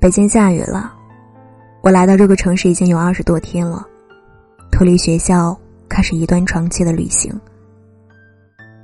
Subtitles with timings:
[0.00, 0.94] 北京下雨了，
[1.82, 3.86] 我来到这个城市已经有二十多天了，
[4.72, 5.54] 脱离学校，
[5.90, 7.38] 开始一段长期的旅行。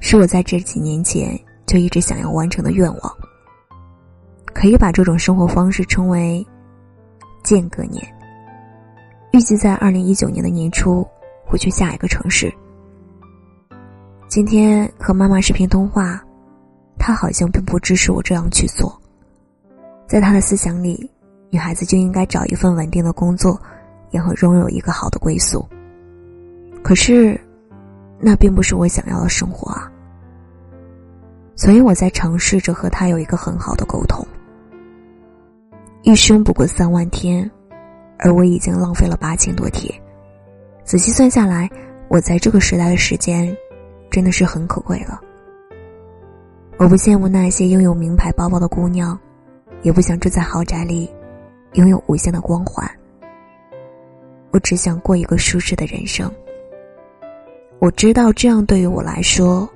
[0.00, 3.12] 是我在这几年前就一直想要完成的愿望。
[4.54, 6.44] 可以把这种生活方式称为
[7.44, 8.02] 间隔年。
[9.32, 11.06] 预计在二零一九年的年初
[11.44, 12.50] 会去下一个城市。
[14.28, 16.24] 今天和妈妈视频通话，
[16.98, 18.98] 她好像并不支持我这样去做。
[20.12, 21.10] 在他的思想里，
[21.48, 23.58] 女孩子就应该找一份稳定的工作，
[24.10, 25.66] 然后拥有一个好的归宿。
[26.82, 27.40] 可是，
[28.20, 29.90] 那并不是我想要的生活啊。
[31.56, 34.22] 所以我在尝试着和他有一个很好的沟通。
[36.02, 37.50] 一生不过三万天。
[38.18, 39.90] 而我已经浪费了八千多天，
[40.84, 41.70] 仔细算下来，
[42.08, 43.56] 我在这个时代的时间，
[44.10, 45.18] 真的是很可贵了。
[46.76, 49.18] 我不羡慕那些拥有名牌包包的姑娘，
[49.82, 51.10] 也不想住在豪宅里，
[51.74, 52.88] 拥有无限的光环。
[54.50, 56.30] 我只想过一个舒适的人生。
[57.78, 59.68] 我知道这样对于我来说，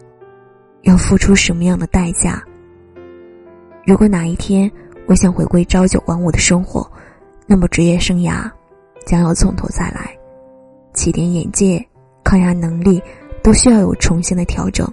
[0.83, 2.43] 要付出什么样的代价。
[3.85, 4.71] 如果哪一天
[5.07, 6.89] 我想回归朝九晚五的生活，
[7.47, 8.51] 那么职业生涯
[9.05, 10.17] 将要从头再来，
[10.93, 11.85] 起点眼界、
[12.23, 13.03] 抗压能力
[13.43, 14.87] 都需要有重新的调整。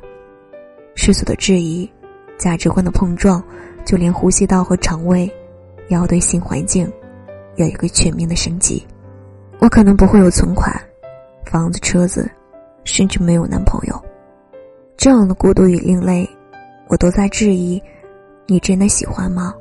[0.95, 1.91] 世俗的质疑、
[2.37, 3.43] 价值观的碰撞，
[3.85, 5.25] 就连呼吸道和肠胃，
[5.87, 6.91] 也要对新环境
[7.55, 8.85] 有一个全面的升级。
[9.59, 10.73] 我可能不会有存款、
[11.45, 12.29] 房子、车子，
[12.83, 14.03] 甚至没有男朋友。
[14.97, 16.29] 这样的孤独与另类，
[16.87, 17.81] 我都在质疑：
[18.45, 19.53] 你真的喜欢吗？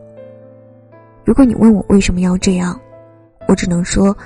[1.24, 2.78] 如果你问我为什么要这样，
[3.46, 4.16] 我只能说，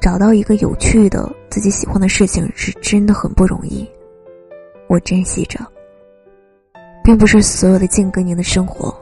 [0.00, 3.86] 找到一个有趣的自己喜欢的事情是真的很不容易。
[4.88, 5.60] 我珍惜着，
[7.04, 8.94] 并不是所有的间隔年的生活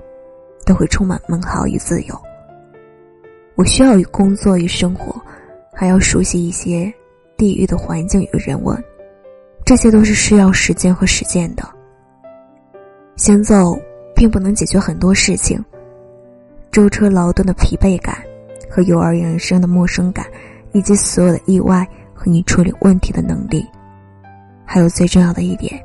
[0.65, 2.20] 都会充满美好与自由。
[3.57, 5.15] 我需要与工作与生活，
[5.73, 6.92] 还要熟悉一些
[7.36, 8.77] 地域的环境与人文，
[9.64, 11.63] 这些都是需要时间和实践的。
[13.17, 13.79] 行走
[14.14, 15.64] 并不能解决很多事情。
[16.73, 18.19] 舟车劳顿的疲惫感，
[18.69, 20.27] 和幼儿园生的陌生感，
[20.73, 23.64] 以及所有的意外和你处理问题的能力，
[24.64, 25.81] 还有最重要的一点，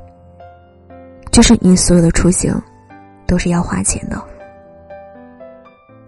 [1.30, 2.52] 就是你所有的出行，
[3.28, 4.20] 都是要花钱的。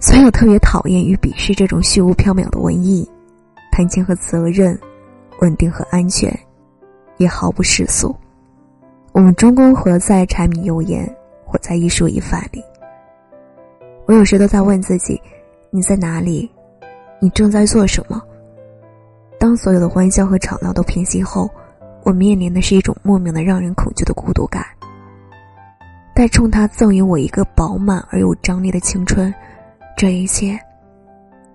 [0.03, 3.09] 所以我特别讨厌与鄙视这种虚无缥缈的文艺，
[3.71, 4.77] 谈钱和责任，
[5.41, 6.37] 稳定和安全，
[7.19, 8.13] 也毫不世俗。
[9.13, 11.09] 我们终归活在柴米油盐，
[11.45, 12.61] 活在一蔬一饭里。
[14.07, 15.23] 我有时都在问自己：
[15.71, 16.51] 你在哪里？
[17.21, 18.21] 你正在做什么？
[19.39, 21.49] 当所有的欢笑和吵闹都平息后，
[22.03, 24.67] 我面临的是一种莫名的让人恐惧的孤独感。
[26.13, 29.33] 待冲他赠予我一个饱满而有张力的青春，
[29.97, 30.59] 这一切，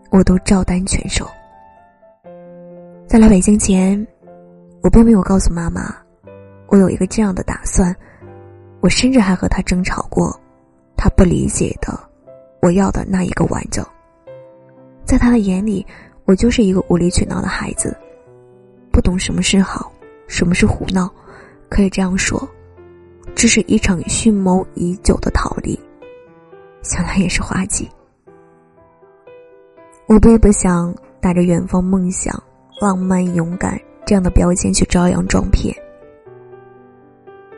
[0.09, 1.25] 我都照单全收。
[3.07, 4.05] 在来北京前，
[4.81, 5.95] 我并没有告诉妈妈，
[6.67, 7.95] 我有一个这样的打算。
[8.79, 10.39] 我甚至还和他争吵过，
[10.95, 11.99] 他不理解的。
[12.61, 13.85] 我要的那一个完整，
[15.03, 15.85] 在他的眼里，
[16.25, 17.95] 我就是一个无理取闹的孩子，
[18.91, 19.91] 不懂什么是好，
[20.27, 21.11] 什么是胡闹，
[21.69, 22.47] 可以这样说，
[23.35, 25.77] 这是一场蓄谋已久的逃离，
[26.81, 27.89] 想来也是滑稽。
[30.07, 32.33] 我并不想带着远方梦想、
[32.79, 35.75] 浪漫、勇敢这样的标签去招摇撞骗。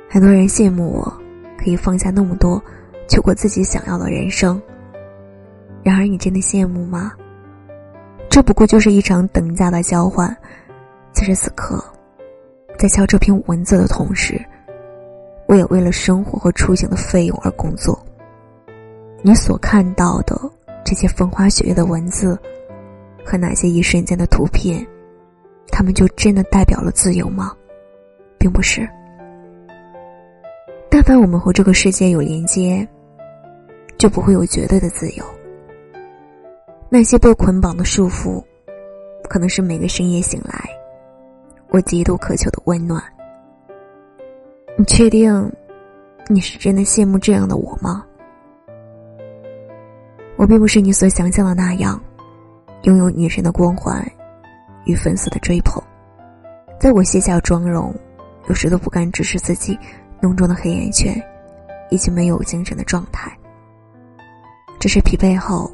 [0.10, 1.14] 很多人羡慕我，
[1.60, 2.60] 可以放下那么多，
[3.08, 4.60] 去过自己想要的人生。
[5.84, 7.12] 然而，你真的羡慕吗？
[8.32, 10.36] 这不过就是一场等价的交换。
[11.14, 11.84] 此时此刻，
[12.80, 14.44] 在敲这篇文字的同时，
[15.46, 18.04] 我也为了生活和出行的费用而工作。
[19.22, 20.36] 你所看到的
[20.90, 22.36] 这些风花雪月的文字，
[23.24, 24.84] 和那些一瞬间的图片，
[25.68, 27.56] 他们就真的代表了自由吗？
[28.40, 28.90] 并不是。
[30.90, 32.88] 但凡我们和这个世界有连接，
[34.00, 35.24] 就不会有绝对的自由。
[36.90, 38.44] 那些被捆绑的束缚，
[39.30, 40.70] 可能是每个深夜醒来，
[41.70, 43.00] 我极度渴求的温暖。
[44.76, 45.52] 你确定，
[46.30, 48.08] 你是真的羡慕这样的我吗？
[50.40, 52.02] 我并不是你所想象的那样，
[52.84, 54.02] 拥有女神的光环
[54.86, 55.84] 与粉丝的追捧。
[56.80, 57.94] 在我卸下妆容，
[58.48, 59.78] 有时都不敢直视自己
[60.22, 61.22] 浓重的黑眼圈，
[61.90, 63.30] 以及没有精神的状态。
[64.80, 65.70] 这是疲惫后。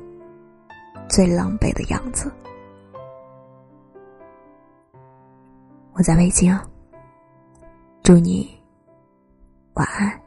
[1.07, 2.31] 最狼狈的样子。
[5.93, 6.59] 我在北京，
[8.01, 8.49] 祝你
[9.75, 10.24] 晚安。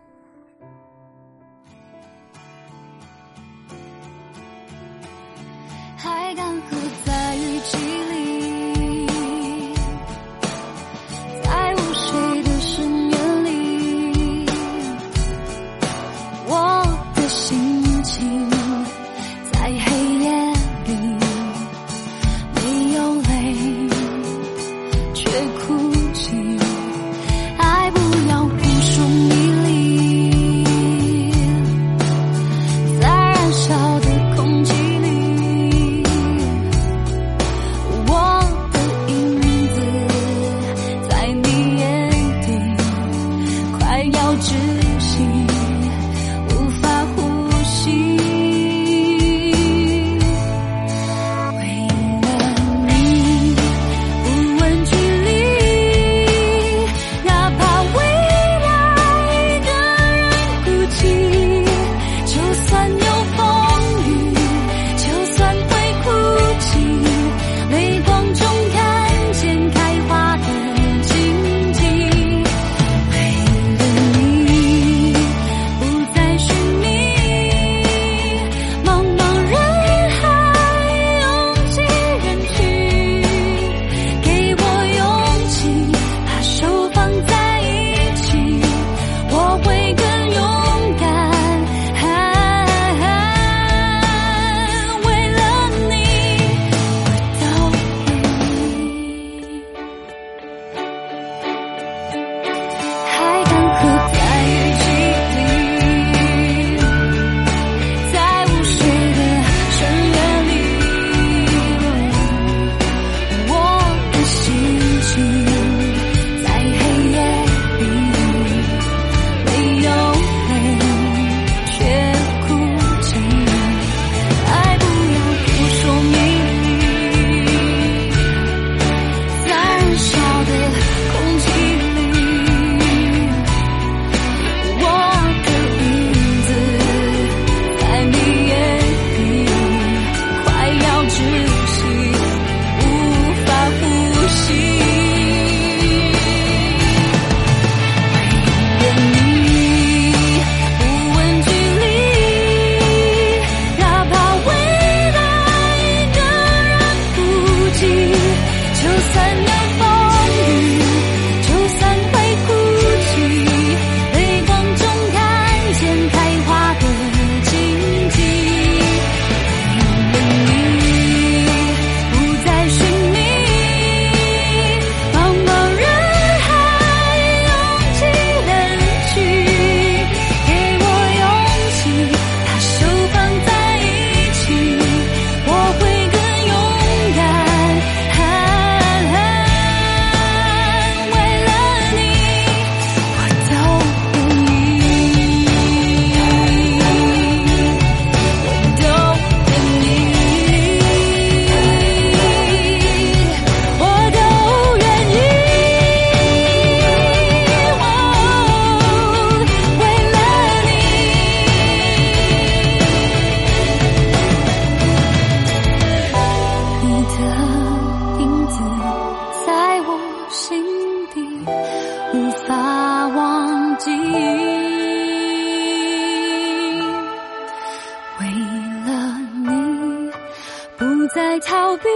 [231.40, 231.88] 逃避，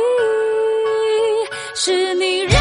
[1.74, 2.51] 是你让。